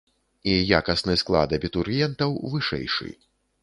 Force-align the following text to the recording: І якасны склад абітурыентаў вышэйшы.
І 0.53 0.55
якасны 0.79 1.17
склад 1.23 1.55
абітурыентаў 1.61 2.37
вышэйшы. 2.53 3.17